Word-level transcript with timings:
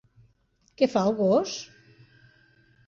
Què 0.81 0.89
fa 0.95 1.05
el 1.11 1.13
gos? 1.21 1.55